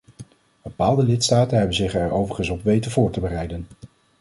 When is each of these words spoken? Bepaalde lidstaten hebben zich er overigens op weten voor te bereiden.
Bepaalde 0.61 1.03
lidstaten 1.03 1.57
hebben 1.57 1.75
zich 1.75 1.93
er 1.95 2.11
overigens 2.11 2.49
op 2.49 2.63
weten 2.63 2.91
voor 2.91 3.11
te 3.11 3.19
bereiden. 3.19 3.67